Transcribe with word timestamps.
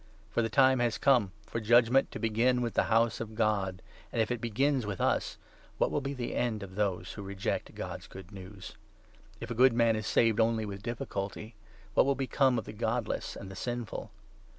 For 0.31 0.41
the 0.41 0.49
time 0.49 0.79
has 0.79 0.97
come 0.97 1.31
for 1.45 1.59
judgement 1.59 2.09
to 2.09 2.17
begin 2.17 2.55
17 2.55 2.63
with 2.63 2.73
the 2.73 2.85
House 2.85 3.19
of 3.19 3.35
God; 3.35 3.83
and, 4.11 4.19
if 4.19 4.31
it 4.31 4.41
begins 4.41 4.83
with 4.83 4.99
us, 4.99 5.37
what 5.77 5.91
will 5.91 6.01
be 6.01 6.15
the 6.15 6.33
end 6.33 6.63
of 6.63 6.73
those 6.73 7.11
who 7.11 7.21
reject 7.21 7.75
God's 7.75 8.07
Good 8.07 8.31
News? 8.31 8.73
If' 9.39 9.51
a 9.51 9.53
good 9.53 9.73
18 9.73 9.77
man 9.77 9.95
is 9.95 10.07
saved 10.07 10.39
only 10.39 10.65
with 10.65 10.81
difficulty, 10.81 11.53
what 11.93 12.07
will 12.07 12.15
become 12.15 12.57
of 12.57 12.65
the 12.65 12.73
godless 12.73 13.35
and 13.35 13.51
the 13.51 13.55
sinful 13.55 14.09